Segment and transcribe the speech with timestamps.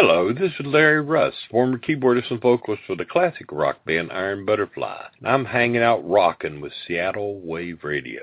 [0.00, 4.46] Hello, this is Larry Russ, former keyboardist and vocalist for the classic rock band Iron
[4.46, 5.06] Butterfly.
[5.18, 8.22] and I'm hanging out rocking with Seattle Wave Radio.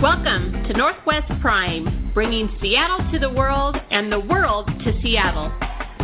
[0.00, 5.52] Welcome to Northwest Prime, bringing Seattle to the world and the world to Seattle.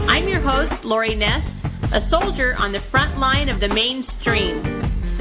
[0.07, 1.41] I'm your host, Lori Ness,
[1.95, 4.70] a soldier on the front line of the mainstream.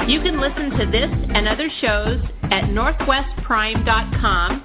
[0.07, 4.63] You can listen to this and other shows at northwestprime.com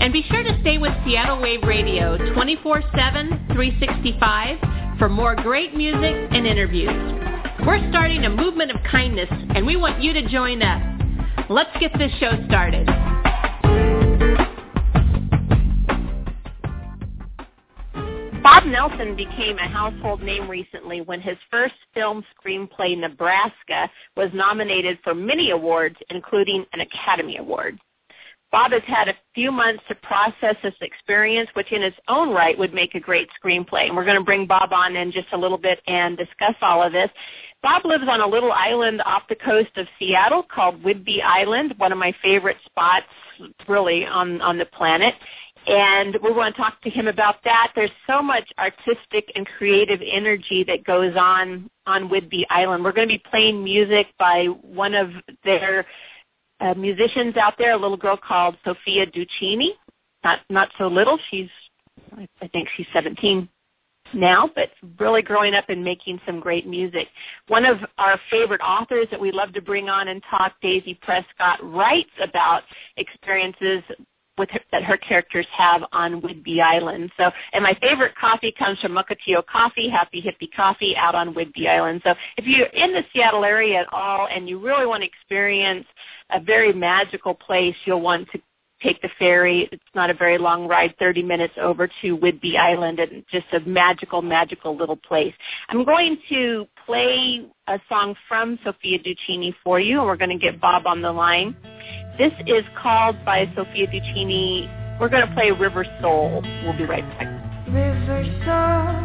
[0.00, 6.14] and be sure to stay with Seattle Wave Radio 24-7, 365 for more great music
[6.30, 6.96] and interviews.
[7.66, 10.82] We're starting a movement of kindness and we want you to join us.
[11.48, 12.88] Let's get this show started.
[18.56, 24.98] Bob Nelson became a household name recently when his first film screenplay, Nebraska, was nominated
[25.04, 27.78] for many awards, including an Academy Award.
[28.50, 32.58] Bob has had a few months to process this experience, which in its own right
[32.58, 33.88] would make a great screenplay.
[33.88, 36.82] And we're going to bring Bob on in just a little bit and discuss all
[36.82, 37.10] of this.
[37.62, 41.92] Bob lives on a little island off the coast of Seattle called Whidbey Island, one
[41.92, 43.04] of my favorite spots
[43.68, 45.14] really on, on the planet
[45.66, 47.72] and we want to talk to him about that.
[47.74, 52.84] There's so much artistic and creative energy that goes on on Whidbey Island.
[52.84, 55.10] We're going to be playing music by one of
[55.44, 55.84] their
[56.60, 59.70] uh, musicians out there, a little girl called Sophia Duccini.
[60.24, 61.18] Not not so little.
[61.30, 61.50] She's
[62.40, 63.48] I think she's 17
[64.14, 67.08] now, but really growing up and making some great music.
[67.48, 71.58] One of our favorite authors that we love to bring on and talk, Daisy Prescott,
[71.62, 72.62] writes about
[72.96, 73.82] experiences
[74.38, 77.10] with her, that her characters have on Whidbey Island.
[77.16, 81.68] So, and my favorite coffee comes from Mukilteo Coffee, Happy Hippie Coffee, out on Whidbey
[81.68, 82.02] Island.
[82.04, 85.86] So, if you're in the Seattle area at all and you really want to experience
[86.30, 88.40] a very magical place, you'll want to
[88.82, 89.68] take the ferry.
[89.72, 93.60] It's not a very long ride, 30 minutes over to Whidbey Island and just a
[93.60, 95.34] magical, magical little place.
[95.68, 100.38] I'm going to play a song from Sophia Duccini for you and we're going to
[100.38, 101.56] get Bob on the line.
[102.18, 104.70] This is called by Sophia Duccini.
[104.98, 106.40] We're going to play River Soul.
[106.64, 107.28] We'll be right back.
[107.68, 108.96] River Soul,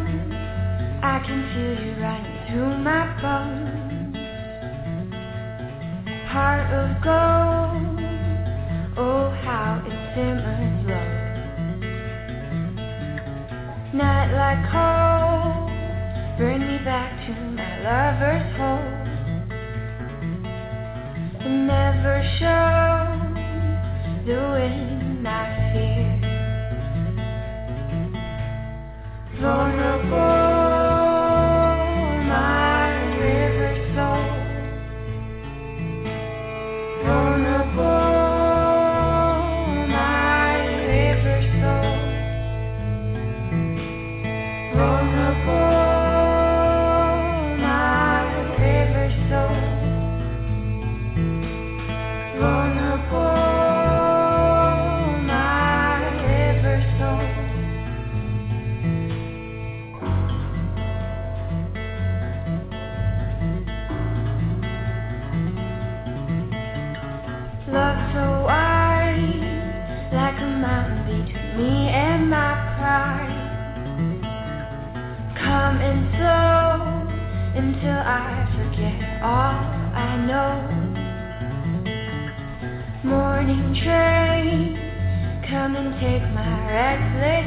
[1.02, 4.16] I can feel you running through my bones.
[6.26, 8.00] Heart of gold,
[8.96, 11.12] oh how it simmers low.
[13.92, 15.68] Night like cold,
[16.38, 19.01] bring me back to my lover's home
[21.48, 23.18] never show
[24.26, 25.30] the wind I
[25.72, 26.12] fear.
[29.40, 29.91] Vulnerable.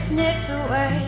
[0.10, 1.05] snipped away.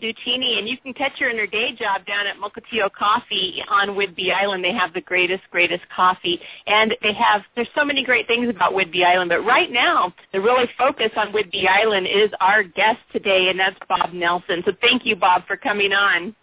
[0.00, 3.90] Duccini, and you can catch her in her day job down at Mukilteo Coffee on
[3.90, 4.64] Whidbey Island.
[4.64, 8.72] They have the greatest, greatest coffee, and they have there's so many great things about
[8.72, 9.28] Whidbey Island.
[9.28, 13.78] But right now, the really focus on Whidbey Island is our guest today, and that's
[13.88, 14.62] Bob Nelson.
[14.64, 16.34] So thank you, Bob, for coming on.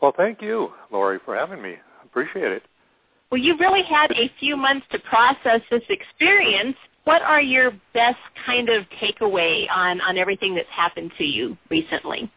[0.00, 1.74] Well, thank you, Lori, for having me.
[2.04, 2.62] Appreciate it.
[3.30, 6.76] Well, you really had a few months to process this experience.
[7.04, 12.30] What are your best kind of takeaway on, on everything that's happened to you recently?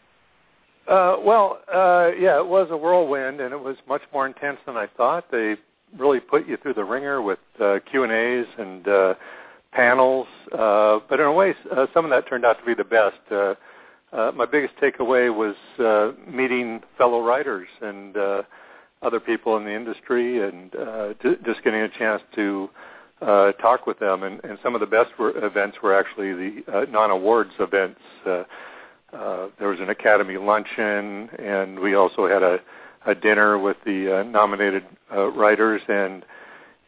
[0.91, 4.75] Uh, well, uh, yeah, it was a whirlwind, and it was much more intense than
[4.75, 5.31] I thought.
[5.31, 5.55] They
[5.97, 9.13] really put you through the ringer with uh, Q and A's and uh,
[9.71, 12.83] panels, uh, but in a way, uh, some of that turned out to be the
[12.83, 13.21] best.
[13.31, 13.55] Uh,
[14.11, 18.41] uh, my biggest takeaway was uh, meeting fellow writers and uh,
[19.01, 22.69] other people in the industry, and uh, j- just getting a chance to
[23.21, 24.23] uh, talk with them.
[24.23, 28.01] And, and some of the best were, events were actually the uh, non-awards events.
[28.25, 28.43] Uh,
[29.13, 32.59] uh, there was an Academy luncheon, and we also had a,
[33.05, 35.81] a dinner with the uh, nominated uh, writers.
[35.87, 36.23] And,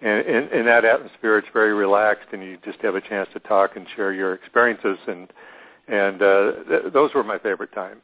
[0.01, 3.75] and in, that atmosphere, it's very relaxed, and you just have a chance to talk
[3.75, 4.97] and share your experiences.
[5.07, 5.31] And
[5.87, 8.03] and uh, th- those were my favorite times.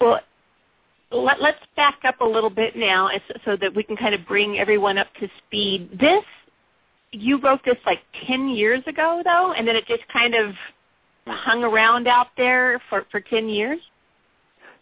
[0.00, 0.20] Well,
[1.10, 3.08] let, let's back up a little bit now
[3.44, 5.98] so that we can kind of bring everyone up to speed.
[5.98, 6.24] This,
[7.12, 10.54] you wrote this like 10 years ago, though, and then it just kind of
[11.26, 13.78] hung around out there for, for 10 years?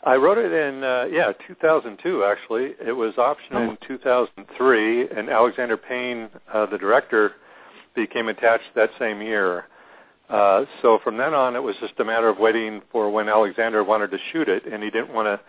[0.05, 2.75] I wrote it in uh, yeah 2002 actually.
[2.87, 7.32] It was optioned in 2003, and Alexander Payne, uh, the director,
[7.94, 9.64] became attached that same year.
[10.29, 13.82] Uh, so from then on, it was just a matter of waiting for when Alexander
[13.82, 15.40] wanted to shoot it, and he didn't want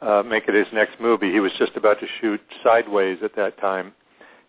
[0.00, 1.32] to uh, make it his next movie.
[1.32, 3.92] He was just about to shoot Sideways at that time,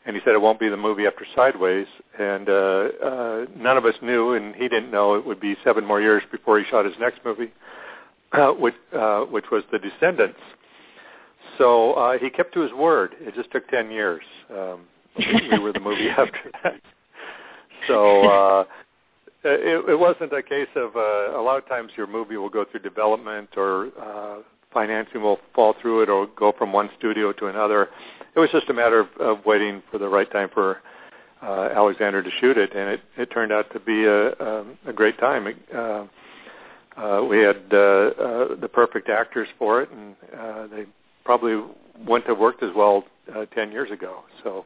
[0.05, 1.87] and he said it won't be the movie after Sideways.
[2.17, 5.85] And uh, uh, none of us knew, and he didn't know it would be seven
[5.85, 7.51] more years before he shot his next movie,
[8.31, 10.39] uh, which, uh, which was The Descendants.
[11.57, 13.15] So uh, he kept to his word.
[13.19, 14.23] It just took ten years.
[14.49, 14.81] Um,
[15.17, 16.79] we were the movie after that.
[17.87, 18.29] So.
[18.29, 18.63] Uh,
[19.41, 22.65] it, it wasn't a case of uh, a lot of times your movie will go
[22.69, 24.41] through development or uh,
[24.73, 27.89] financing will fall through it or go from one studio to another.
[28.39, 30.77] It was just a matter of, of waiting for the right time for
[31.43, 34.93] uh, Alexander to shoot it, and it, it turned out to be a, a, a
[34.93, 35.45] great time.
[35.75, 36.05] Uh,
[36.95, 40.85] uh, we had uh, uh, the perfect actors for it, and uh, they
[41.25, 41.61] probably
[42.07, 43.03] wouldn't have worked as well
[43.35, 44.23] uh, 10 years ago.
[44.41, 44.63] So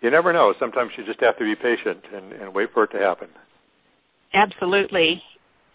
[0.00, 0.54] you never know.
[0.58, 3.28] Sometimes you just have to be patient and, and wait for it to happen.
[4.32, 5.22] Absolutely.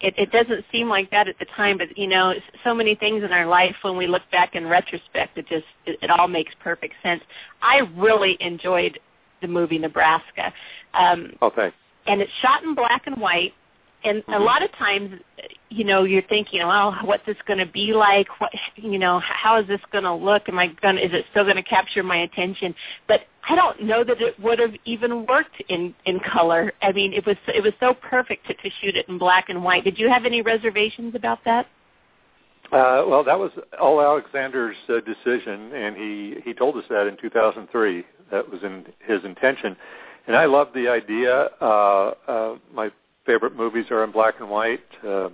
[0.00, 2.32] It, it doesn't seem like that at the time, but you know,
[2.64, 5.98] so many things in our life when we look back in retrospect, it just it,
[6.02, 7.22] it all makes perfect sense.
[7.60, 8.98] I really enjoyed
[9.42, 10.52] the movie Nebraska.
[10.94, 11.76] Um, oh, thanks.
[12.06, 13.52] And it's shot in black and white.
[14.04, 14.32] And Mm-hmm.
[14.32, 15.20] a lot of times,
[15.68, 18.28] you know, you're thinking, well, what's this going to be like?
[18.40, 20.48] What, you know, how is this going to look?
[20.48, 20.98] Am I going?
[20.98, 22.74] Is it still going to capture my attention?
[23.06, 26.72] But I don't know that it would have even worked in in color.
[26.82, 29.62] I mean, it was it was so perfect to, to shoot it in black and
[29.62, 29.84] white.
[29.84, 31.66] Did you have any reservations about that?
[32.72, 37.16] Uh, well, that was all Alexander's uh, decision, and he he told us that in
[37.16, 38.04] 2003.
[38.30, 39.76] That was in his intention,
[40.26, 41.50] and I love the idea.
[41.60, 42.90] Uh, uh, my
[43.26, 45.28] favorite movies are in black and white, uh,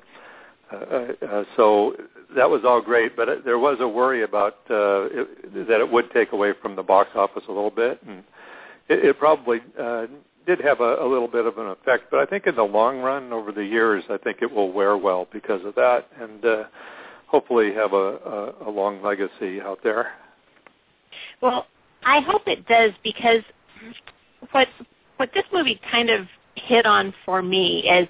[0.72, 1.94] uh, uh, so
[2.34, 3.16] that was all great.
[3.16, 6.76] But it, there was a worry about uh, it, that it would take away from
[6.76, 8.24] the box office a little bit, and
[8.88, 10.06] it, it probably uh,
[10.46, 12.04] did have a, a little bit of an effect.
[12.10, 14.96] But I think in the long run, over the years, I think it will wear
[14.96, 16.64] well because of that, and uh,
[17.26, 20.12] hopefully have a, a, a long legacy out there.
[21.40, 21.66] Well,
[22.04, 23.42] I hope it does because
[24.50, 24.68] what
[25.16, 28.08] what this movie kind of hit on for me is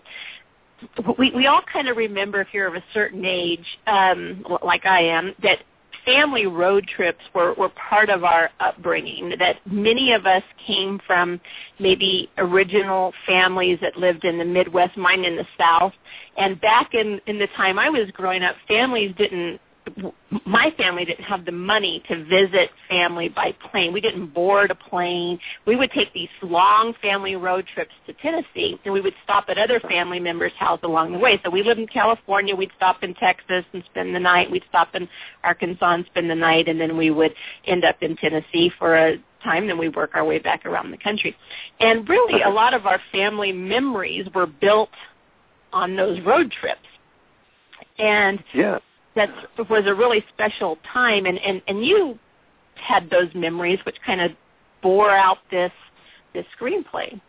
[1.19, 5.01] we we all kind of remember if you're of a certain age, um, like I
[5.03, 5.59] am, that
[6.07, 11.41] family road trips were, were part of our upbringing, that many of us came from
[11.81, 15.93] maybe original families that lived in the Midwest, mine in the South.
[16.39, 19.61] And back in, in the time I was growing up, families didn't
[20.45, 23.93] my family didn't have the money to visit family by plane.
[23.93, 25.39] We didn't board a plane.
[25.67, 29.59] We would take these long family road trips to Tennessee, and we would stop at
[29.59, 31.41] other family members' house along the way.
[31.45, 32.55] So we lived in California.
[32.55, 34.51] We'd stop in Texas and spend the night.
[34.51, 35.09] We'd stop in
[35.45, 37.35] Arkansas and spend the night, and then we would
[37.67, 39.69] end up in Tennessee for a time.
[39.69, 41.37] Then we work our way back around the country.
[41.81, 44.91] And really, a lot of our family memories were built
[45.73, 46.81] on those road trips.
[47.99, 48.79] And yeah
[49.17, 49.31] that
[49.69, 51.27] was a really special time.
[51.27, 52.19] And and and you
[52.75, 54.31] had those memories which kind of
[54.83, 55.73] bore out this
[56.33, 57.21] this screenplay.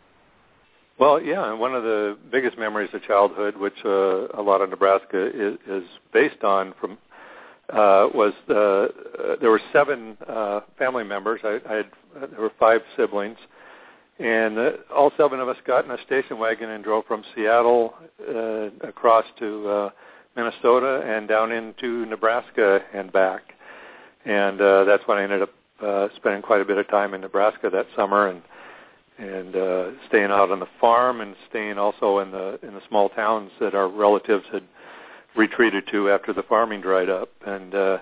[0.99, 4.69] Well yeah and one of the biggest memories of childhood which uh, a lot of
[4.69, 6.97] nebraska is, is based on from
[7.69, 11.41] uh, was uh, there were seven uh, family members.
[11.43, 11.85] I, I had
[12.31, 13.37] there were five siblings,
[14.19, 17.93] and uh, all seven of us got in a station wagon and drove from Seattle
[18.21, 19.89] uh, across to uh,
[20.37, 23.53] Minnesota and down into Nebraska and back.
[24.23, 27.21] And uh, that's when I ended up uh, spending quite a bit of time in
[27.21, 28.41] Nebraska that summer and
[29.19, 33.09] and uh, staying out on the farm and staying also in the in the small
[33.09, 34.63] towns that our relatives had
[35.35, 37.29] retreated to after the farming dried up.
[37.45, 37.97] And uh,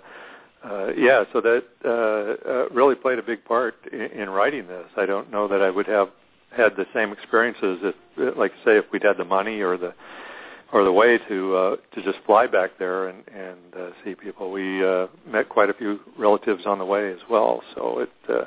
[0.64, 4.88] uh, yeah, so that uh, uh, really played a big part in, in writing this.
[4.98, 6.10] I don't know that I would have
[6.52, 9.94] had the same experiences if, like, say, if we'd had the money or the
[10.74, 14.52] or the way to uh, to just fly back there and and uh, see people.
[14.52, 17.62] We uh, met quite a few relatives on the way as well.
[17.76, 18.46] So it uh,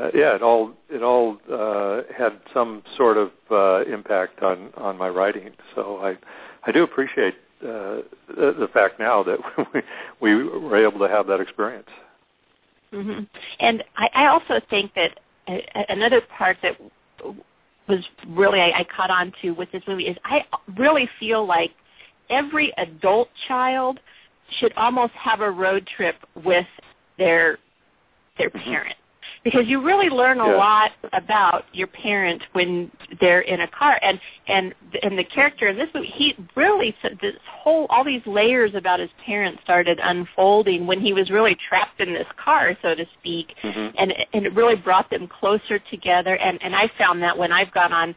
[0.00, 4.96] uh, yeah, it all it all uh, had some sort of uh, impact on on
[4.98, 5.52] my writing.
[5.74, 6.16] So I
[6.66, 9.38] I do appreciate uh, the, the fact now that
[9.72, 9.82] we
[10.20, 11.88] we were able to have that experience.
[12.92, 13.24] Mm-hmm.
[13.60, 15.18] And I, I also think that
[15.88, 16.78] another part that
[17.88, 20.44] was really I, I caught on to with this movie is I
[20.76, 21.72] really feel like
[22.30, 24.00] every adult child
[24.58, 26.66] should almost have a road trip with
[27.18, 27.58] their
[28.38, 28.58] their mm-hmm.
[29.44, 30.56] Because you really learn a yeah.
[30.56, 35.76] lot about your parent when they're in a car and and and the character in
[35.76, 41.00] this movie he really this whole all these layers about his parents started unfolding when
[41.00, 43.94] he was really trapped in this car so to speak mm-hmm.
[43.98, 47.72] and and it really brought them closer together and and I found that when I've
[47.72, 48.16] gone on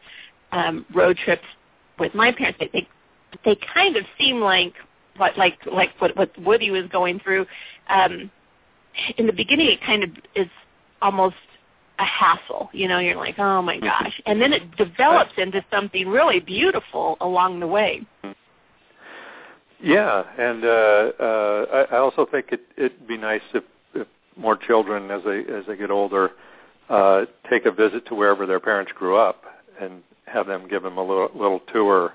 [0.50, 1.44] um road trips
[1.98, 2.88] with my parents they they,
[3.44, 4.72] they kind of seem like
[5.18, 7.44] what like like what what Woody was going through
[7.88, 8.30] um
[9.16, 10.48] in the beginning it kind of is
[11.02, 11.36] almost
[11.98, 12.70] a hassle.
[12.72, 17.16] You know, you're like, oh my gosh, and then it develops into something really beautiful
[17.20, 18.06] along the way.
[19.80, 23.62] Yeah, and uh, uh, I, I also think it, it'd be nice if,
[23.94, 26.32] if more children, as they as they get older,
[26.88, 29.44] uh, take a visit to wherever their parents grew up
[29.80, 32.14] and have them give them a little, little tour,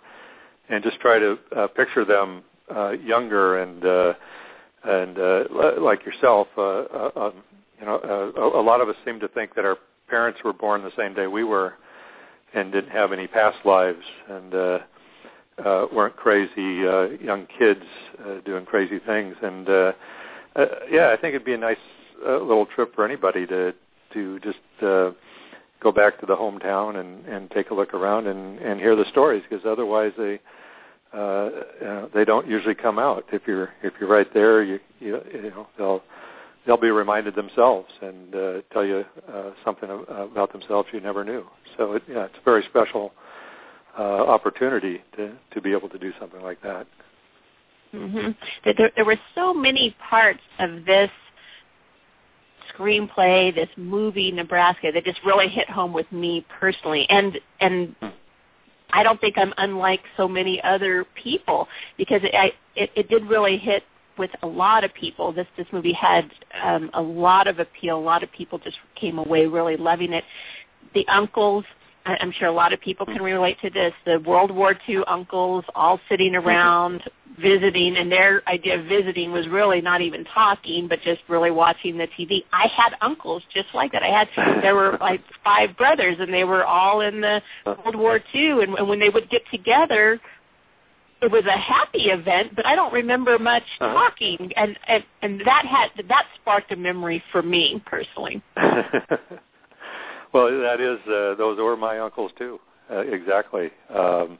[0.69, 2.43] and just try to uh, picture them
[2.75, 4.13] uh, younger and uh,
[4.83, 5.43] and uh,
[5.79, 7.33] like yourself, uh, uh, um,
[7.83, 7.97] you know,
[8.37, 11.13] uh, a, lot of us seem to think that our parents were born the same
[11.13, 11.73] day we were
[12.53, 14.79] and didn't have any past lives and uh,
[15.65, 17.83] uh, weren't crazy uh, young kids
[18.25, 19.35] uh, doing crazy things.
[19.41, 19.91] And uh,
[20.55, 21.75] uh, yeah, I think it'd be a nice
[22.25, 23.73] uh, little trip for anybody to
[24.13, 25.11] to just uh,
[25.81, 29.05] go back to the hometown and and take a look around and and hear the
[29.09, 30.39] stories because otherwise they
[31.11, 31.49] uh,
[31.81, 33.25] know, they don't usually come out.
[33.33, 36.03] If you're if you're right there, you you, you know they'll
[36.65, 41.46] they'll be reminded themselves and uh, tell you uh, something about themselves you never knew.
[41.77, 43.12] So it, yeah, it's a very special
[43.98, 46.88] uh, opportunity to to be able to do something like that.
[47.93, 48.32] Mm-hmm.
[48.77, 51.12] There, there were so many parts of this
[52.75, 57.96] screenplay, this movie, Nebraska, that just really hit home with me personally, and and.
[58.96, 61.67] I don't think I'm unlike so many other people
[61.98, 63.82] because it, I, it, it did really hit
[64.17, 65.32] with a lot of people.
[65.32, 66.29] This this movie had
[66.63, 67.98] um, a lot of appeal.
[67.98, 70.24] A lot of people just came away really loving it.
[70.93, 71.65] The uncles,
[72.05, 73.93] I'm sure a lot of people can relate to this.
[74.05, 77.01] The World War II uncles all sitting around
[77.41, 81.98] visiting, and their idea of visiting was really not even talking, but just really watching
[81.98, 82.43] the TV.
[82.51, 84.03] I had uncles just like that.
[84.03, 88.20] I had there were like five brothers, and they were all in the World War
[88.36, 90.20] II, and, and when they would get together
[91.24, 93.94] it was a happy event, but I don't remember much uh-huh.
[93.94, 98.44] talking, and, and and that had that sparked a memory for me personally.
[100.34, 102.60] well, that is uh, those were my uncles too.
[102.92, 103.72] Uh, exactly.
[103.94, 104.38] Um,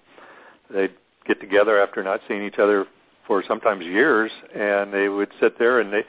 [0.74, 0.94] they'd
[1.25, 2.86] get together after not seeing each other
[3.25, 6.04] for sometimes years, and they would sit there and they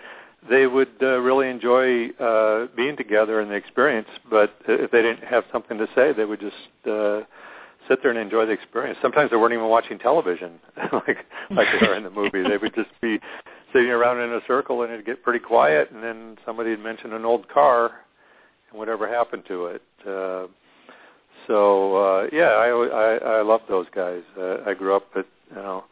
[0.50, 4.08] they would uh, really enjoy uh, being together in the experience.
[4.28, 7.20] But if they didn't have something to say, they would just uh,
[7.88, 8.98] sit there and enjoy the experience.
[9.02, 10.58] Sometimes they weren't even watching television,
[10.92, 11.18] like
[11.50, 12.42] like they are in the movie.
[12.42, 13.18] They would just be
[13.72, 17.24] sitting around in a circle and it'd get pretty quiet, and then somebody'd mention an
[17.24, 17.92] old car
[18.70, 19.82] and whatever happened to it.
[20.06, 20.46] Uh,
[21.46, 24.22] so uh, yeah, I, I I love those guys.
[24.38, 25.84] Uh, I grew up at you know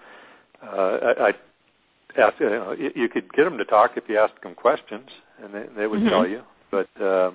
[0.62, 1.32] uh, I, I
[2.20, 5.08] asked you know you, could get them to talk if you asked them questions,
[5.42, 6.08] and they they would Mhm.
[6.08, 6.42] tell you.
[6.70, 7.32] But uh,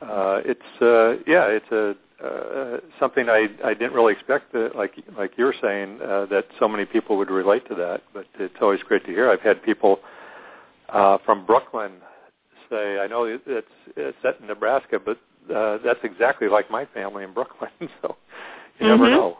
[0.00, 4.94] uh, it's uh, yeah, it's a uh, something I I didn't really expect that like
[5.16, 8.02] like you're saying uh, that so many people would relate to that.
[8.12, 9.30] But it's always great to hear.
[9.30, 10.00] I've had people
[10.90, 11.92] uh, from Brooklyn
[12.70, 13.66] say, I know it- it's
[13.96, 15.18] it's set in Nebraska, but
[15.54, 17.70] uh, that's exactly like my family in Brooklyn.
[18.02, 18.16] so
[18.78, 19.10] you never Mhm.
[19.10, 19.38] know.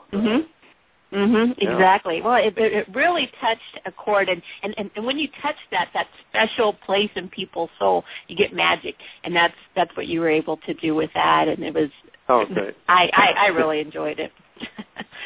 [1.15, 1.55] Mhm.
[1.55, 1.55] Mhm.
[1.59, 1.73] Yeah.
[1.73, 2.21] Exactly.
[2.23, 6.09] Well, it, it really touched a chord, and, and and when you touch that that
[6.29, 10.57] special place in people's soul, you get magic, and that's that's what you were able
[10.59, 11.91] to do with that, and it was.
[12.29, 12.75] Oh, great.
[12.89, 14.33] I I, I really enjoyed it.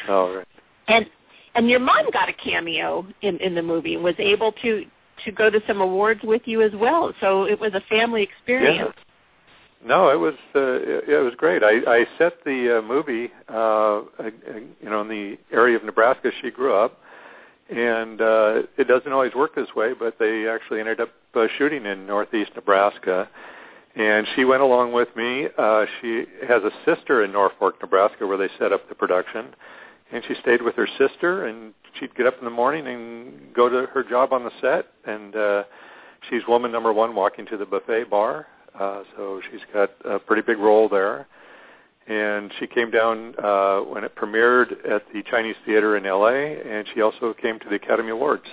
[0.07, 0.47] Oh, right.
[0.87, 1.05] and
[1.55, 4.85] and your mom got a cameo in in the movie and was able to
[5.25, 7.13] to go to some awards with you as well.
[7.19, 8.93] So it was a family experience.
[9.85, 11.63] No, it was uh, it, was great.
[11.63, 14.01] I, I set the uh, movie, uh,
[14.81, 16.99] you know, in the area of Nebraska she grew up,
[17.69, 21.85] and uh, it doesn't always work this way, but they actually ended up uh, shooting
[21.85, 23.29] in northeast Nebraska,
[23.95, 25.47] and she went along with me.
[25.57, 29.55] Uh, she has a sister in Norfolk, Nebraska, where they set up the production,
[30.11, 33.69] and she stayed with her sister, and she'd get up in the morning and go
[33.69, 35.63] to her job on the set, and uh,
[36.29, 38.47] she's woman number one walking to the buffet bar.
[38.77, 41.27] Uh, so she's got a pretty big role there.
[42.07, 46.87] And she came down uh, when it premiered at the Chinese Theater in L.A., and
[46.93, 48.45] she also came to the Academy Awards.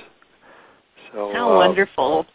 [1.13, 2.27] So How uh, wonderful.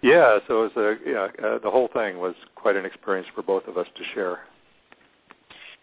[0.00, 3.42] Yeah, so it was a yeah, uh, the whole thing was quite an experience for
[3.42, 4.40] both of us to share.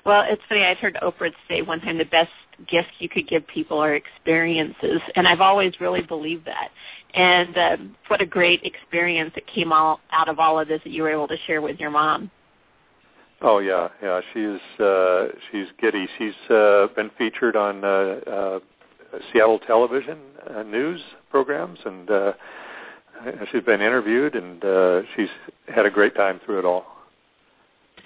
[0.06, 0.64] Well, it's funny.
[0.64, 2.32] I'd heard Oprah say one time the best
[2.68, 6.70] gift you could give people are experiences, and I've always really believed that.
[7.14, 10.92] And um, what a great experience that came all, out of all of this that
[10.92, 12.32] you were able to share with your mom.
[13.42, 14.22] Oh yeah, yeah.
[14.34, 16.08] She's uh, she's giddy.
[16.18, 18.60] She's uh, been featured on uh, uh,
[19.32, 20.20] Seattle television
[20.56, 22.34] uh, news programs, and uh,
[23.52, 25.30] she's been interviewed, and uh, she's
[25.68, 26.86] had a great time through it all.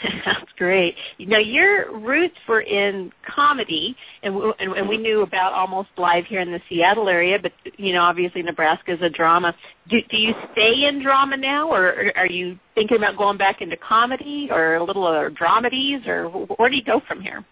[0.26, 0.96] That's great.
[1.20, 6.42] Now your roots were in comedy, and, and and we knew about Almost Live here
[6.42, 9.56] in the Seattle area, but you know, obviously Nebraska is a drama.
[9.90, 13.62] Do do you stay in drama now, or, or are you thinking about going back
[13.62, 17.46] into comedy, or a little or dramedies, or where do you go from here?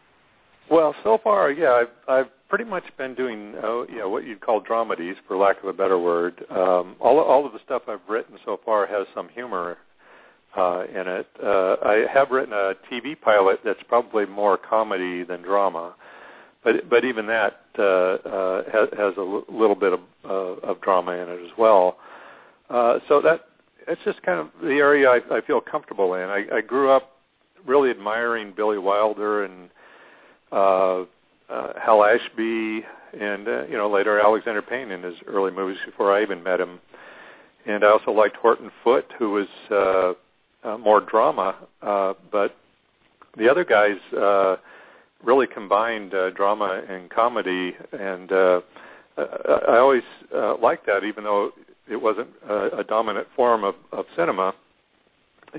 [0.69, 4.41] Well, so far, yeah, I've I've pretty much been doing uh, you know what you'd
[4.41, 6.45] call dramedies, for lack of a better word.
[6.49, 9.77] Um, all all of the stuff I've written so far has some humor
[10.55, 11.27] uh, in it.
[11.43, 15.95] Uh, I have written a TV pilot that's probably more comedy than drama,
[16.63, 21.29] but but even that uh, uh, has, a little bit of, uh, of drama in
[21.29, 21.97] it as well.
[22.69, 23.41] Uh, so that
[23.87, 26.29] it's just kind of the area I, I feel comfortable in.
[26.29, 27.17] I, I grew up
[27.65, 29.69] really admiring Billy Wilder and
[30.51, 31.03] uh,
[31.49, 32.85] uh, Hal Ashby,
[33.19, 36.59] and uh, you know later Alexander Payne in his early movies before I even met
[36.59, 36.79] him.
[37.65, 40.13] And I also liked Horton Foote, who was uh,
[40.63, 42.55] uh, more drama, uh, but
[43.37, 44.57] the other guys uh,
[45.23, 48.61] really combined uh, drama and comedy, and uh,
[49.17, 49.25] uh,
[49.67, 50.03] I always
[50.35, 51.51] uh, liked that, even though
[51.89, 54.53] it wasn't a, a dominant form of, of cinema.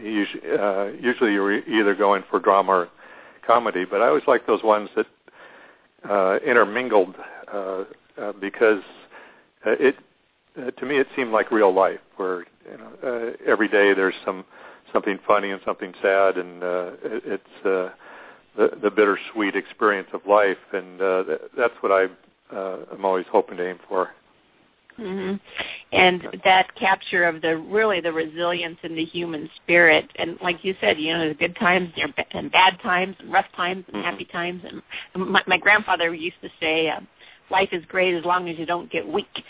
[0.00, 2.88] Usually, uh, usually you were either going for drama or
[3.46, 5.06] comedy, but I always liked those ones that
[6.08, 7.14] uh, intermingled
[7.52, 7.84] uh,
[8.20, 8.82] uh, because
[9.66, 9.96] uh, it
[10.58, 12.40] uh, to me it seemed like real life, where
[12.70, 14.44] you know uh, every day there's some
[14.94, 17.90] something funny and something sad, and uh, it, it's uh,
[18.56, 22.06] the, the bittersweet experience of life, and uh, th- that's what I
[22.56, 24.10] uh, am always hoping to aim for.
[24.96, 25.34] hmm
[25.92, 30.74] And that capture of the really the resilience in the human spirit, and like you
[30.80, 31.92] said, you know, there's good times
[32.32, 34.62] and bad times, and rough times and happy times.
[34.64, 37.00] And my, my grandfather used to say, uh,
[37.50, 39.42] "Life is great as long as you don't get weak."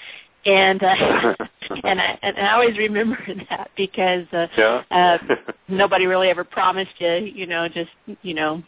[0.46, 0.94] And uh,
[1.84, 3.18] and I and I always remember
[3.50, 4.82] that because uh, Yeah.
[4.90, 5.18] uh,
[5.68, 7.90] nobody really ever promised you, you know, just
[8.22, 8.62] you know,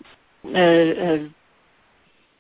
[0.55, 1.29] a,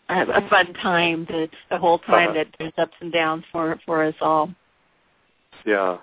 [0.09, 2.45] a, a fun time the the whole time Uh-huh.
[2.45, 4.51] that there's ups and downs for for us all.
[5.65, 5.99] Yeah.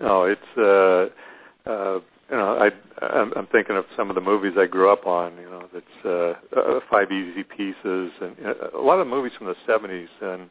[0.00, 2.70] No, it's uh uh you know, I
[3.04, 6.04] I'm, I'm thinking of some of the movies I grew up on, you know, that's
[6.04, 10.48] uh, uh Five Easy Pieces and uh, a lot of movies from the 70s and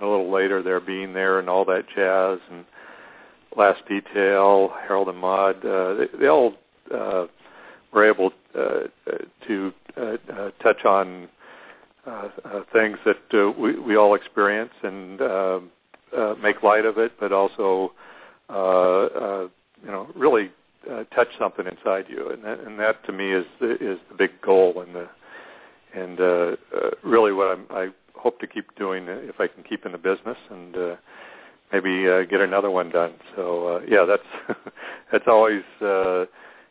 [0.00, 2.64] a little later there being there and all that jazz and
[3.56, 6.54] Last Detail, Harold and Maude, uh they, they all
[6.94, 7.26] uh
[7.92, 8.82] were able uh,
[9.46, 11.28] to uh, uh, touch on
[12.06, 15.60] uh, uh, things that uh, we, we all experience and uh,
[16.16, 17.92] uh, make light of it, but also
[18.50, 19.48] uh, uh,
[19.82, 20.50] you know really
[20.90, 24.14] uh, touch something inside you, and that, and that to me is the, is the
[24.16, 25.08] big goal and the
[25.94, 29.86] and uh, uh, really what I'm, I hope to keep doing if I can keep
[29.86, 30.96] in the business and uh,
[31.72, 33.14] maybe uh, get another one done.
[33.36, 34.58] So uh, yeah, that's
[35.12, 36.22] that's always uh,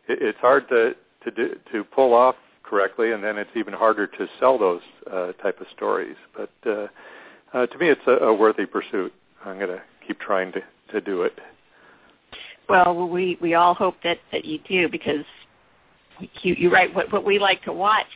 [0.08, 4.06] it, it's hard to to do, to pull off correctly, and then it's even harder
[4.06, 6.16] to sell those uh, type of stories.
[6.36, 6.86] But uh,
[7.54, 9.12] uh, to me, it's a, a worthy pursuit.
[9.44, 10.60] I'm going to keep trying to
[10.92, 11.38] to do it.
[12.68, 15.24] Well, we we all hope that that you do because
[16.42, 18.06] you you write what what we like to watch.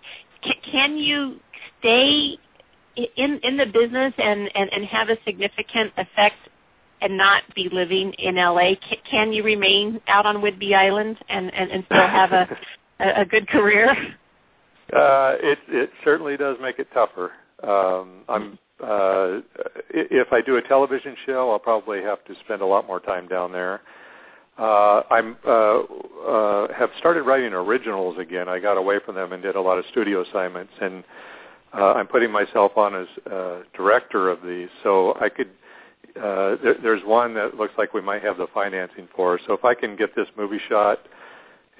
[0.42, 1.36] Can, can you
[1.78, 2.38] stay
[2.96, 6.36] in in the business and, and and have a significant effect
[7.00, 8.74] and not be living in LA?
[8.88, 12.48] Can, can you remain out on Whidbey Island and and, and still have a,
[13.00, 13.94] a a good career?
[14.92, 17.32] Uh, it it certainly does make it tougher.
[17.62, 19.40] Um, I'm uh,
[19.88, 23.26] if I do a television show, I'll probably have to spend a lot more time
[23.26, 23.80] down there.
[24.58, 25.78] Uh, I'm uh,
[26.28, 28.48] uh, have started writing originals again.
[28.48, 31.04] I got away from them and did a lot of studio assignments, and
[31.74, 34.68] uh, I'm putting myself on as uh, director of these.
[34.82, 35.48] So I could.
[36.14, 39.40] Uh, there, there's one that looks like we might have the financing for.
[39.46, 40.98] So if I can get this movie shot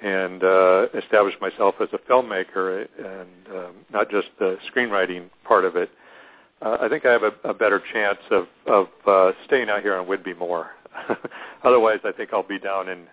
[0.01, 5.75] and uh, establish myself as a filmmaker and um, not just the screenwriting part of
[5.75, 5.91] it,
[6.63, 9.95] uh, I think I have a, a better chance of of uh, staying out here
[9.95, 10.71] on Whidbey more.
[11.63, 13.05] Otherwise, I think I'll be down in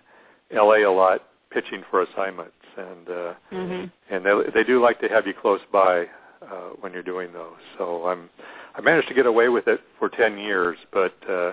[0.51, 0.83] L.A.
[0.83, 3.85] a lot pitching for assignments, and uh, mm-hmm.
[4.09, 6.07] and they they do like to have you close by
[6.41, 7.57] uh, when you're doing those.
[7.77, 8.29] So I'm
[8.75, 11.51] I managed to get away with it for ten years, but uh,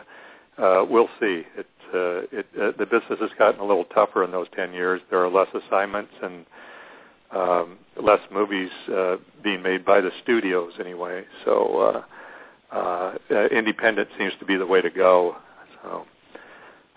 [0.59, 1.45] uh, we'll see.
[1.57, 5.01] It uh, it uh, the business has gotten a little tougher in those ten years.
[5.11, 6.47] There are less assignments and
[7.31, 11.25] um, less movies uh, being made by the studios anyway.
[11.45, 12.05] So
[12.73, 15.37] uh, uh, independent seems to be the way to go.
[15.83, 16.07] So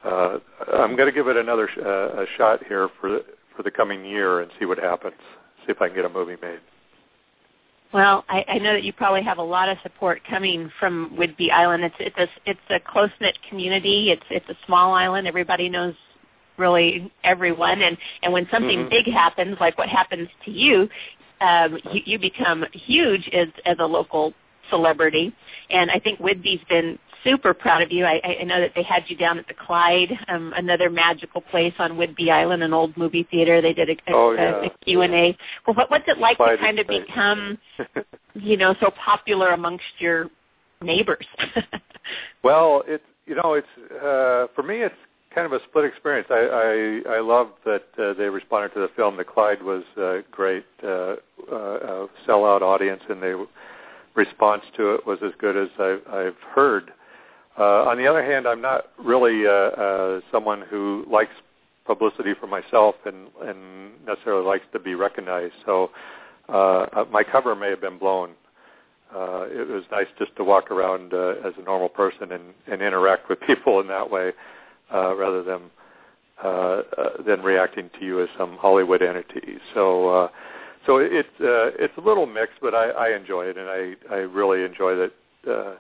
[0.03, 0.39] uh,
[0.73, 3.25] I'm going to give it another sh- uh, a shot here for the,
[3.55, 5.15] for the coming year and see what happens.
[5.65, 6.59] See if I can get a movie made.
[7.93, 11.51] Well, I, I know that you probably have a lot of support coming from Whidbey
[11.51, 11.83] Island.
[11.83, 14.11] It's it's a it's a close knit community.
[14.11, 15.27] It's it's a small island.
[15.27, 15.93] Everybody knows
[16.57, 18.89] really everyone, and and when something mm-hmm.
[18.89, 20.87] big happens, like what happens to you,
[21.41, 24.33] um, you, you become huge as as a local
[24.69, 25.33] celebrity.
[25.69, 28.05] And I think Whidbey's been super proud of you.
[28.05, 31.73] I, I know that they had you down at the Clyde, um, another magical place
[31.79, 33.61] on Whidbey Island, an old movie theater.
[33.61, 34.61] They did a, a, oh, yeah.
[34.61, 35.37] a, a Q and A.
[35.65, 37.57] Well, what, what's it like Clyde to kind of become,
[38.33, 40.29] you know, so popular amongst your
[40.81, 41.25] neighbors?
[42.43, 44.95] well, it's you know, it's uh, for me, it's
[45.33, 46.27] kind of a split experience.
[46.29, 49.17] I I, I love that uh, they responded to the film.
[49.17, 53.33] The Clyde was a great uh, uh, uh, sellout audience, and they
[54.15, 56.91] response to it was as good as I've, I've heard.
[57.57, 61.33] Uh, on the other hand, I'm not really uh, uh, someone who likes
[61.85, 65.53] publicity for myself and, and necessarily likes to be recognized.
[65.65, 65.91] So
[66.47, 68.31] uh, uh, my cover may have been blown.
[69.13, 72.81] Uh, it was nice just to walk around uh, as a normal person and, and
[72.81, 74.31] interact with people in that way,
[74.93, 75.61] uh, rather than
[76.43, 79.57] uh, uh, than reacting to you as some Hollywood entity.
[79.73, 80.09] So.
[80.09, 80.27] Uh,
[80.83, 84.17] so it's uh, it's a little mixed, but I, I enjoy it, and I I
[84.21, 85.11] really enjoy that
[85.47, 85.75] uh,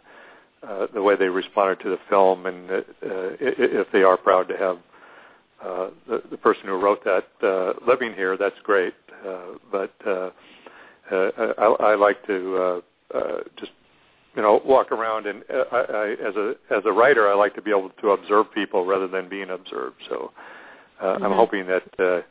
[0.67, 4.57] uh, the way they responded to the film, and uh, if they are proud to
[4.57, 4.77] have
[5.63, 8.93] uh, the, the person who wrote that uh, living here, that's great.
[9.27, 10.29] Uh, but uh,
[11.11, 13.71] uh, I, I like to uh, uh, just
[14.35, 17.53] you know walk around, and uh, I, I, as a as a writer, I like
[17.55, 19.97] to be able to observe people rather than being observed.
[20.09, 20.31] So
[20.99, 21.25] uh, mm-hmm.
[21.25, 21.83] I'm hoping that.
[21.99, 22.21] Uh,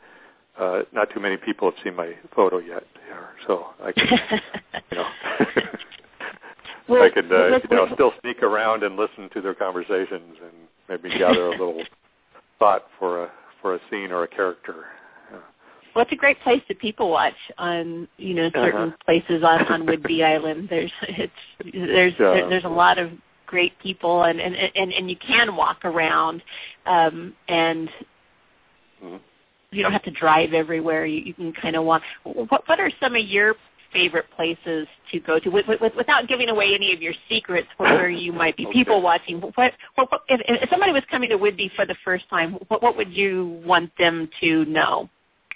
[0.59, 4.05] uh, not too many people have seen my photo yet, here, so I can,
[4.91, 5.07] you know,
[6.91, 10.53] well, I could, uh, you know, still sneak around and listen to their conversations and
[10.89, 11.81] maybe gather a little
[12.59, 14.85] thought for a for a scene or a character.
[15.93, 18.97] Well, it's a great place to people watch on you know certain uh-huh.
[19.05, 20.67] places on on Whidbey Island.
[20.69, 21.33] There's it's
[21.73, 22.47] there's yeah.
[22.49, 23.11] there's a lot of
[23.45, 26.41] great people and and and, and you can walk around
[26.85, 27.89] um and
[29.03, 29.17] mm-hmm
[29.71, 31.05] you don't have to drive everywhere.
[31.05, 32.01] You, you can kind of walk.
[32.23, 33.55] What, what are some of your
[33.93, 38.09] favorite places to go to with, with, without giving away any of your secrets where
[38.09, 38.73] you might be okay.
[38.73, 39.41] people watching?
[39.41, 42.81] What, what, what, if, if somebody was coming to Whidbey for the first time, what,
[42.81, 45.09] what would you want them to know?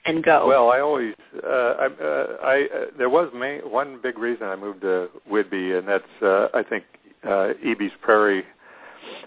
[0.07, 0.47] and go?
[0.47, 4.55] Well, I always, uh, I, uh, I uh, there was main, one big reason I
[4.55, 6.83] moved to Whidbey, and that's uh, I think
[7.23, 8.43] uh, Ebey's Prairie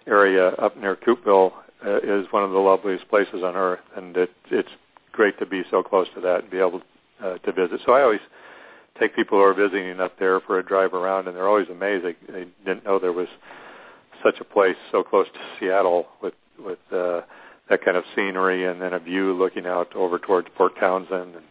[0.06, 1.52] area up near Coupeville
[1.84, 4.68] uh, is one of the loveliest places on earth, and it, it's
[5.12, 6.82] great to be so close to that and be able
[7.22, 7.80] uh, to visit.
[7.84, 8.20] So I always
[8.98, 12.04] take people who are visiting up there for a drive around, and they're always amazed.
[12.04, 13.28] They, they didn't know there was
[14.22, 17.20] such a place so close to Seattle with with uh,
[17.70, 21.44] that kind of scenery and then a view looking out over towards Port Townsend and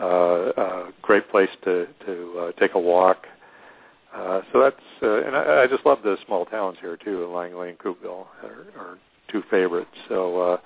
[0.00, 3.26] uh, a great place to to uh, take a walk.
[4.14, 7.32] Uh, so that's uh, and I, I just love the small towns here too.
[7.32, 8.98] Langley and Coupeville are, are
[9.30, 9.90] two favorites.
[10.08, 10.56] So uh,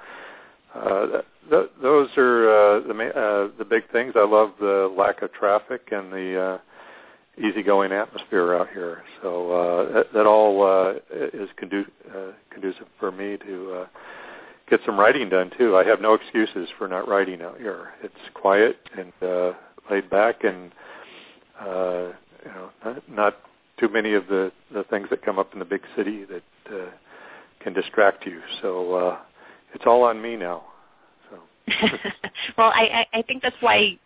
[0.79, 4.15] uh, th- those are uh, the ma- uh, the big things.
[4.17, 6.59] I love the lack of traffic and the uh,
[7.39, 9.03] easygoing atmosphere out here.
[9.23, 13.87] So uh, that, that all uh, is condu- uh, conducive for me to uh,
[14.69, 15.77] get some writing done too.
[15.77, 17.91] I have no excuses for not writing out here.
[18.03, 19.53] It's quiet and uh,
[19.91, 20.73] laid back, and
[21.61, 22.13] uh,
[22.45, 23.37] you know, not, not
[23.79, 26.91] too many of the the things that come up in the big city that uh,
[27.61, 28.41] can distract you.
[28.63, 29.19] So uh,
[29.75, 30.65] it's all on me now.
[31.31, 31.39] So.
[32.59, 33.99] well, I, I think that's why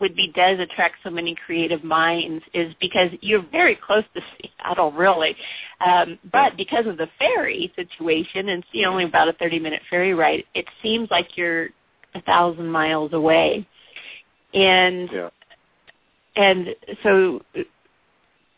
[0.00, 5.36] Whidbey does attract so many creative minds is because you're very close to Seattle, really.
[5.84, 10.44] Um, but because of the ferry situation, and it's only about a 30-minute ferry ride,
[10.54, 11.68] it seems like you're
[12.14, 13.66] a thousand miles away.
[14.52, 15.30] And yeah.
[16.36, 16.68] and
[17.02, 17.42] so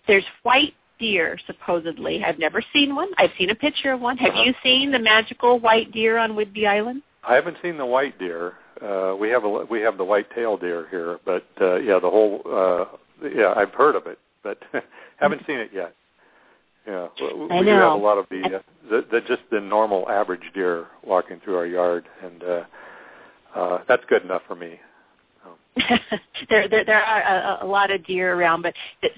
[0.07, 2.23] there's white deer supposedly.
[2.25, 3.09] I've never seen one.
[3.19, 4.17] I've seen a picture of one.
[4.19, 4.43] Have uh-huh.
[4.43, 7.03] you seen the magical white deer on Whidbey Island?
[7.27, 8.55] I haven't seen the white deer.
[8.83, 12.43] Uh, we have a we have the white-tailed deer here, but uh, yeah, the whole
[12.47, 12.85] uh,
[13.35, 14.59] yeah, I've heard of it, but
[15.17, 15.95] haven't seen it yet.
[16.87, 17.63] Yeah, we, I we know.
[17.63, 21.41] do have a lot of the, uh, the, the just the normal average deer walking
[21.43, 22.65] through our yard, and uh,
[23.55, 24.79] uh, that's good enough for me.
[26.49, 29.15] there, there, there are a, a lot of deer around, but it's,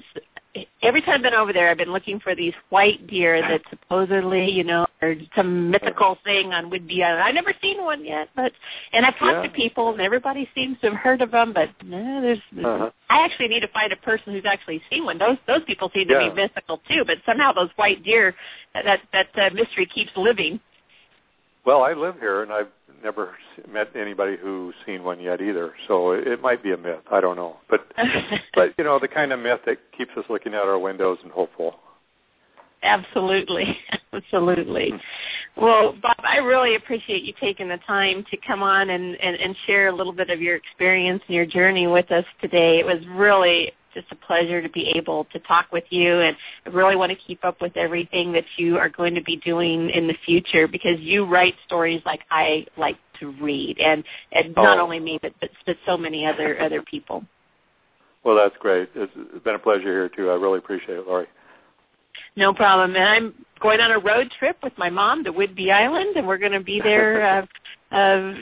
[0.82, 4.50] every time I've been over there, I've been looking for these white deer that supposedly,
[4.50, 7.22] you know, are some mythical thing on Whidbey Island.
[7.22, 8.52] I've never seen one yet, but
[8.92, 9.42] and I've talked Yeah.
[9.42, 12.38] to people, and everybody seems to have heard of them, but no, there's.
[12.56, 12.90] Uh-huh.
[13.10, 15.18] I actually need to find a person who's actually seen one.
[15.18, 16.28] Those those people seem to Yeah.
[16.28, 18.34] be mythical too, but somehow those white deer,
[18.74, 20.60] that that uh, mystery keeps living.
[21.68, 22.70] Well, I live here, and I've
[23.04, 23.35] never
[23.70, 25.74] met anybody who's seen one yet either.
[25.87, 27.02] So it, might be a myth.
[27.12, 27.81] I don't know, but
[28.54, 31.31] but you know the kind of myth that keeps us looking out our windows and
[31.31, 31.74] hopeful.
[32.83, 33.76] Absolutely,
[34.14, 34.94] absolutely.
[35.59, 39.54] Well, Bob, I really appreciate you taking the time to come on and, and, and
[39.66, 42.78] share a little bit of your experience and your journey with us today.
[42.78, 46.70] It was really just a pleasure to be able to talk with you, and I
[46.70, 50.06] really want to keep up with everything that you are going to be doing in
[50.06, 54.82] the future because you write stories like I like to read, and, and not Oh.
[54.82, 57.24] only me, but, but but so many other other people.
[58.24, 58.88] Well, that's great.
[58.94, 59.12] It's
[59.44, 60.30] been a pleasure here too.
[60.30, 61.26] I really appreciate it, Laurie.
[62.37, 62.94] No problem.
[62.94, 66.38] And I'm going on a road trip with my mom to Whidbey Island, and we're
[66.38, 67.46] going to be there uh,
[67.90, 68.35] uh,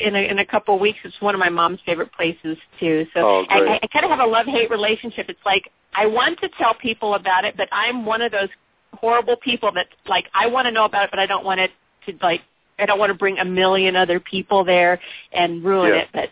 [0.00, 0.98] in a, in a couple of weeks.
[1.04, 3.06] It's one of my mom's favorite places too.
[3.14, 3.58] So Oh, I.
[3.58, 5.26] I, I kind of have a love-hate relationship.
[5.28, 8.48] It's like I want to tell people about it, but I'm one of those
[8.94, 11.70] horrible people that like I want to know about it, but I don't want it
[12.06, 12.40] to like
[12.78, 15.00] I don't want to bring a million other people there
[15.32, 16.00] and ruin Yeah.
[16.00, 16.08] it.
[16.12, 16.30] But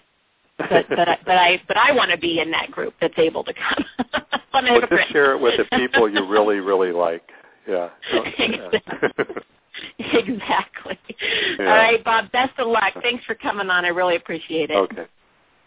[0.69, 3.45] but but I, but I but I want to be in that group that's able
[3.45, 3.85] to come.
[4.55, 7.23] Well, just share it with the people you really, really like.
[7.67, 7.89] Yeah.
[8.39, 9.25] Yeah.
[9.99, 10.99] exactly.
[11.59, 11.67] Yeah.
[11.67, 12.31] All right, Bob.
[12.33, 12.95] Best of luck.
[13.03, 13.85] Thanks for coming on.
[13.85, 14.77] I really appreciate it.
[14.77, 15.07] okay.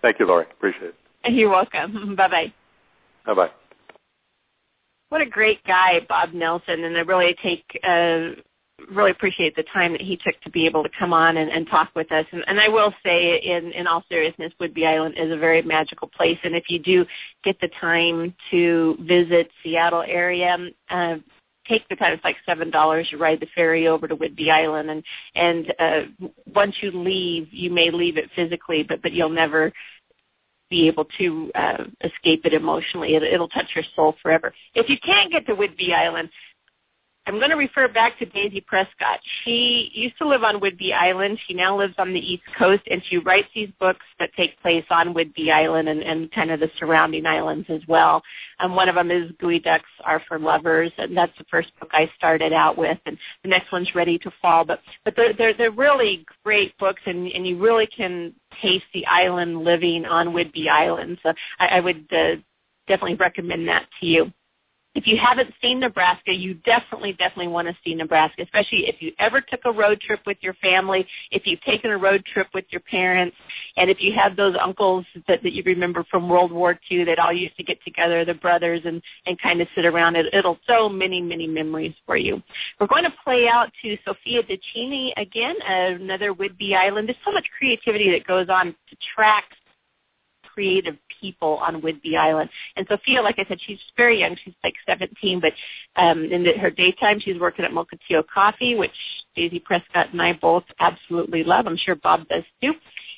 [0.01, 0.45] Thank you, Laurie.
[0.51, 1.33] Appreciate it.
[1.33, 2.15] You're welcome.
[2.17, 2.53] Bye bye.
[3.25, 3.49] Bye bye.
[5.09, 8.41] What a great guy, Bob Nelson, and I really take uh,
[8.91, 11.67] really appreciate the time that he took to be able to come on and, and
[11.67, 12.25] talk with us.
[12.31, 16.07] And, and I will say, in in all seriousness, Whidbey Island is a very magical
[16.07, 16.37] place.
[16.43, 17.05] And if you do
[17.43, 20.57] get the time to visit Seattle area,
[20.89, 21.15] uh,
[21.67, 22.13] take the time.
[22.13, 23.07] It's like seven dollars.
[23.11, 25.03] You ride the ferry over to Whidbey Island, and
[25.35, 29.71] and uh, once you leave, you may leave it physically, but but you'll never
[30.69, 33.15] be able to uh, escape it emotionally.
[33.15, 34.53] It, it'll touch your soul forever.
[34.73, 36.29] If you can't get to Whidbey Island,
[37.27, 39.19] I'm going to refer back to Daisy Prescott.
[39.43, 41.39] She used to live on Whidbey Island.
[41.47, 44.85] She now lives on the East Coast, and she writes these books that take place
[44.91, 48.21] on Whidbey Island and, and kind of the surrounding islands as well.
[48.59, 52.11] Um, one of them is Geoducks Are for Lovers, and that's the first book I
[52.15, 54.63] started out with, and the next one's Ready to Fall.
[54.63, 59.05] But but they're they're, they're really great books, and, and you really can taste the
[59.07, 61.17] island living on Whidbey Island.
[61.23, 62.35] So I, I would uh,
[62.87, 64.31] definitely recommend that to you
[64.95, 69.11] if you haven't seen Nebraska, you definitely, definitely want to see Nebraska, especially if you
[69.19, 72.63] ever took a road trip with your family, if you've taken a road trip with
[72.69, 73.35] your parents,
[73.75, 77.19] and if you have those uncles that, that you remember from World War II that
[77.19, 80.15] all used to get together, the brothers, and, and kind of sit around.
[80.15, 82.41] It, it'll so many, many memories for you.
[82.79, 87.09] We're going to play out to Sophia Duccini again, another Whidbey Island.
[87.09, 89.43] There's so much creativity that goes on to track
[90.55, 92.49] creative people on Whidbey Island.
[92.75, 94.35] And Sophia, like I said, she's very young.
[94.43, 95.53] She's like 17, but
[96.01, 98.91] um, in the, her daytime, she's working at Mukilteo Coffee, which
[99.35, 101.67] Daisy Prescott and I both absolutely love.
[101.67, 102.73] I'm sure Bob does too.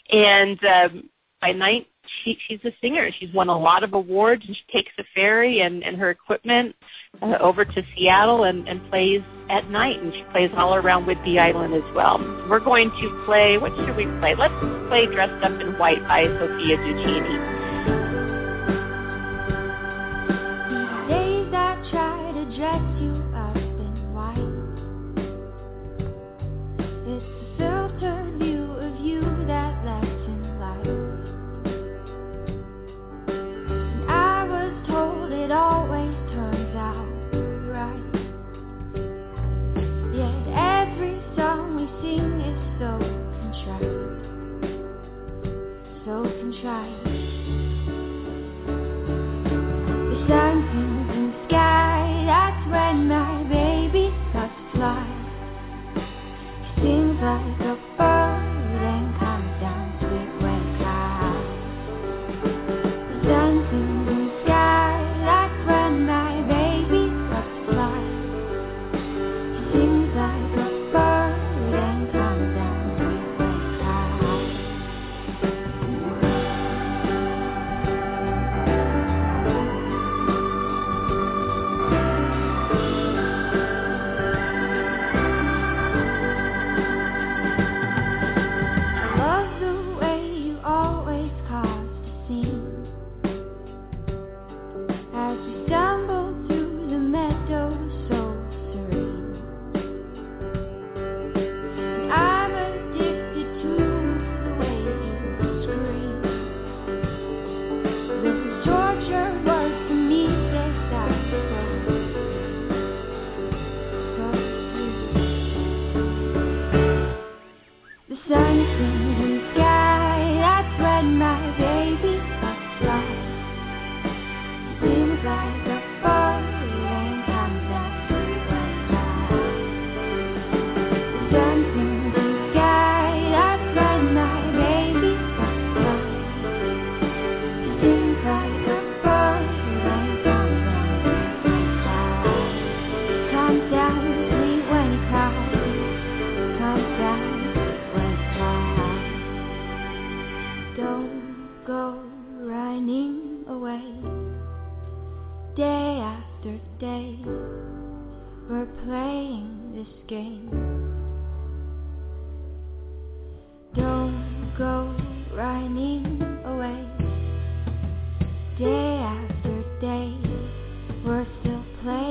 [0.10, 1.10] And um,
[1.42, 1.88] by night,
[2.24, 3.10] she she's a singer.
[3.20, 6.76] She's won a lot of awards, and she takes a ferry and and her equipment
[7.22, 11.40] uh, over to Seattle and and plays at night, and she plays all around Whidbey
[11.40, 12.20] Island as well.
[12.50, 13.58] We're going to play.
[13.58, 14.36] What should we play?
[14.36, 14.54] Let's
[14.88, 17.57] play "Dressed Up in White" by Sophia Duccini.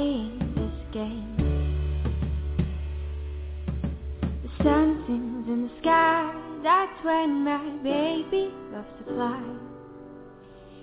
[0.06, 1.36] Playing this game.
[4.42, 9.42] The sun sings in the sky, that's when my baby loves to fly.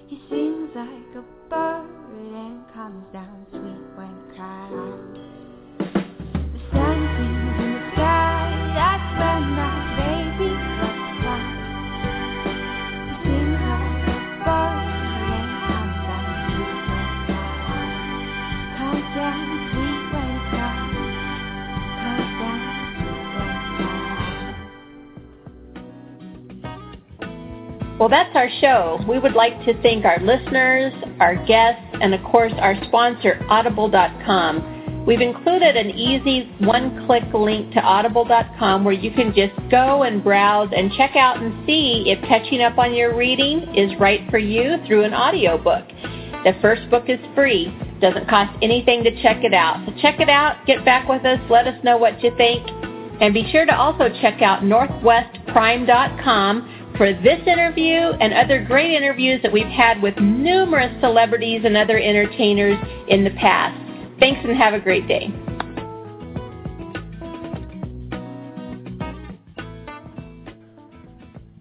[0.08, 1.90] He sings like a bird
[2.36, 5.13] and comes down sweet when it
[28.04, 29.00] Well, that's our show.
[29.08, 35.06] We would like to thank our listeners, our guests, and of course our sponsor, Audible.com.
[35.08, 40.70] We've included an easy one-click link to Audible.com where you can just go and browse
[40.76, 44.76] and check out and see if catching up on your reading is right for you
[44.86, 45.88] through an audiobook.
[46.44, 47.74] The first book is free.
[48.02, 49.82] Doesn't cost anything to check it out.
[49.88, 52.68] So check it out, get back with us, let us know what you think.
[53.22, 59.42] And be sure to also check out northwestprime.com for this interview and other great interviews
[59.42, 62.78] that we've had with numerous celebrities and other entertainers
[63.08, 63.80] in the past.
[64.20, 65.34] Thanks and have a great day.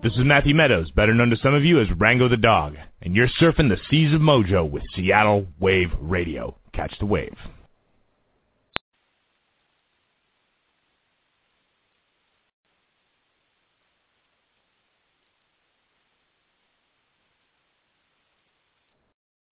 [0.02, 3.14] This is Matthew Meadows, better known to some of you as Rango the Dog, and
[3.14, 6.56] you're surfing the seas of mojo with Seattle Wave Radio.
[6.72, 7.36] Catch the wave.